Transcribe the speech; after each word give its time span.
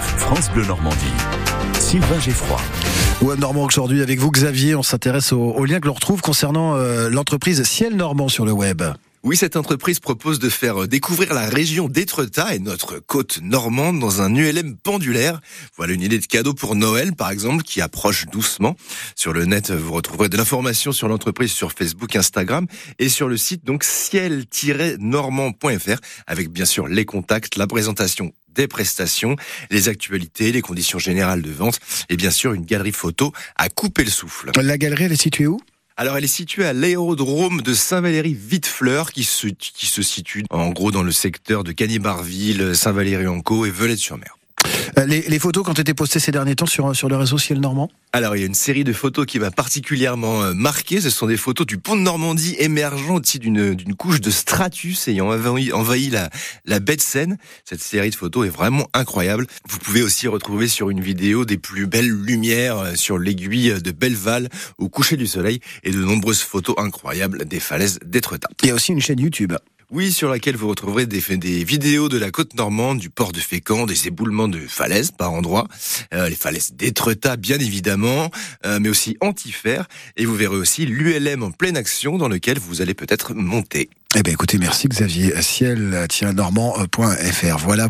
France 0.00 0.50
Bleu 0.52 0.64
Normandie. 0.64 0.96
Sylvain 1.78 2.20
Geffroy. 2.20 2.60
Web 3.22 3.40
Normand 3.40 3.64
aujourd'hui 3.64 4.02
avec 4.02 4.18
vous 4.18 4.30
Xavier, 4.30 4.74
on 4.74 4.82
s'intéresse 4.82 5.32
aux, 5.32 5.64
liens 5.64 5.80
que 5.80 5.86
l'on 5.86 5.94
retrouve 5.94 6.20
concernant 6.20 6.76
euh, 6.76 7.10
l'entreprise 7.10 7.62
Ciel 7.64 7.96
Normand 7.96 8.28
sur 8.28 8.44
le 8.44 8.52
web. 8.52 8.82
Oui, 9.24 9.36
cette 9.36 9.56
entreprise 9.56 9.98
propose 9.98 10.38
de 10.38 10.48
faire 10.48 10.86
découvrir 10.86 11.34
la 11.34 11.48
région 11.48 11.88
d'Étretat 11.88 12.54
et 12.54 12.60
notre 12.60 13.00
côte 13.00 13.40
normande 13.42 13.98
dans 13.98 14.22
un 14.22 14.32
ULM 14.32 14.76
pendulaire. 14.76 15.40
Voilà 15.76 15.94
une 15.94 16.02
idée 16.02 16.20
de 16.20 16.26
cadeau 16.26 16.54
pour 16.54 16.76
Noël, 16.76 17.16
par 17.16 17.30
exemple, 17.30 17.64
qui 17.64 17.80
approche 17.80 18.26
doucement. 18.26 18.76
Sur 19.16 19.32
le 19.32 19.44
net, 19.44 19.72
vous 19.72 19.92
retrouverez 19.92 20.28
de 20.28 20.36
l'information 20.36 20.92
sur 20.92 21.08
l'entreprise 21.08 21.50
sur 21.50 21.72
Facebook, 21.72 22.14
Instagram 22.14 22.68
et 23.00 23.08
sur 23.08 23.28
le 23.28 23.36
site 23.36 23.64
donc 23.64 23.82
ciel-normand.fr 23.82 25.98
avec 26.28 26.50
bien 26.50 26.64
sûr 26.64 26.86
les 26.86 27.04
contacts, 27.04 27.56
la 27.56 27.66
présentation 27.66 28.32
des 28.58 28.68
prestations, 28.68 29.36
les 29.70 29.88
actualités, 29.88 30.52
les 30.52 30.62
conditions 30.62 30.98
générales 30.98 31.42
de 31.42 31.50
vente 31.50 31.78
et 32.08 32.16
bien 32.16 32.30
sûr 32.30 32.52
une 32.52 32.64
galerie 32.64 32.92
photo 32.92 33.32
à 33.56 33.68
couper 33.68 34.04
le 34.04 34.10
souffle. 34.10 34.50
La 34.60 34.76
galerie, 34.76 35.04
elle 35.04 35.12
est 35.12 35.22
située 35.22 35.46
où? 35.46 35.60
Alors, 35.96 36.16
elle 36.16 36.24
est 36.24 36.28
située 36.28 36.64
à 36.64 36.72
l'aérodrome 36.72 37.60
de 37.60 37.74
Saint-Valéry-Vitefleur, 37.74 39.10
qui 39.10 39.24
se, 39.24 39.48
qui 39.48 39.86
se 39.86 40.00
situe 40.02 40.44
en 40.50 40.70
gros 40.70 40.92
dans 40.92 41.02
le 41.02 41.10
secteur 41.10 41.64
de 41.64 41.72
Canibarville, 41.72 42.76
Saint-Valéry-en-Caux 42.76 43.66
et 43.66 43.70
Velette-sur-Mer. 43.70 44.37
Euh, 44.98 45.04
les, 45.04 45.38
photos 45.38 45.64
qui 45.64 45.70
ont 45.70 45.74
été 45.74 45.94
postées 45.94 46.18
ces 46.18 46.32
derniers 46.32 46.56
temps 46.56 46.66
sur, 46.66 46.94
sur 46.94 47.08
le 47.08 47.16
réseau 47.16 47.38
Ciel 47.38 47.60
Normand 47.60 47.90
Alors, 48.12 48.36
il 48.36 48.40
y 48.40 48.42
a 48.42 48.46
une 48.46 48.54
série 48.54 48.84
de 48.84 48.92
photos 48.92 49.26
qui 49.26 49.38
m'a 49.38 49.50
particulièrement 49.50 50.42
euh, 50.42 50.54
marqué. 50.54 51.00
Ce 51.00 51.10
sont 51.10 51.26
des 51.26 51.36
photos 51.36 51.66
du 51.66 51.78
pont 51.78 51.96
de 51.96 52.00
Normandie 52.00 52.56
émergeant 52.58 53.16
au-dessus 53.16 53.38
d'une, 53.38 53.74
d'une 53.74 53.94
couche 53.94 54.20
de 54.20 54.30
stratus 54.30 55.08
ayant 55.08 55.28
envahi, 55.28 55.72
envahi 55.72 56.10
la, 56.10 56.30
la 56.64 56.80
baie 56.80 56.96
de 56.96 57.00
Seine. 57.00 57.38
Cette 57.64 57.80
série 57.80 58.10
de 58.10 58.14
photos 58.14 58.46
est 58.46 58.50
vraiment 58.50 58.88
incroyable. 58.92 59.46
Vous 59.68 59.78
pouvez 59.78 60.02
aussi 60.02 60.26
retrouver 60.26 60.68
sur 60.68 60.90
une 60.90 61.00
vidéo 61.00 61.44
des 61.44 61.58
plus 61.58 61.86
belles 61.86 62.10
lumières 62.10 62.78
euh, 62.78 62.94
sur 62.94 63.18
l'aiguille 63.18 63.80
de 63.82 63.90
Belleval 63.92 64.48
au 64.78 64.88
coucher 64.88 65.16
du 65.16 65.26
soleil 65.26 65.60
et 65.84 65.90
de 65.90 65.98
nombreuses 65.98 66.40
photos 66.40 66.74
incroyables 66.78 67.44
des 67.44 67.60
falaises 67.60 67.98
d'Étretat. 68.04 68.48
Il 68.62 68.68
y 68.68 68.70
a 68.70 68.74
aussi 68.74 68.92
une 68.92 69.00
chaîne 69.00 69.20
YouTube. 69.20 69.54
Oui, 69.90 70.12
sur 70.12 70.28
laquelle 70.28 70.54
vous 70.54 70.68
retrouverez 70.68 71.06
des, 71.06 71.18
vidéos 71.64 72.10
de 72.10 72.18
la 72.18 72.30
côte 72.30 72.54
normande, 72.54 72.98
du 72.98 73.08
port 73.08 73.32
de 73.32 73.40
Fécamp, 73.40 73.86
des 73.86 74.06
éboulements 74.06 74.46
de 74.46 74.58
falaises 74.68 75.12
par 75.12 75.32
endroits, 75.32 75.66
euh, 76.12 76.28
les 76.28 76.36
falaises 76.36 76.74
d'Étretat 76.74 77.36
bien 77.36 77.58
évidemment, 77.58 78.30
euh, 78.66 78.80
mais 78.82 78.90
aussi 78.90 79.16
Antifère, 79.22 79.88
et 80.18 80.26
vous 80.26 80.34
verrez 80.34 80.56
aussi 80.56 80.84
l'ULM 80.84 81.42
en 81.42 81.52
pleine 81.52 81.78
action 81.78 82.18
dans 82.18 82.28
lequel 82.28 82.58
vous 82.58 82.82
allez 82.82 82.92
peut-être 82.92 83.32
monter. 83.32 83.88
Eh 84.14 84.22
bien 84.22 84.34
écoutez, 84.34 84.58
merci 84.58 84.88
Xavier, 84.88 85.32
ciel-normand.fr. 85.40 87.58
Voilà. 87.58 87.86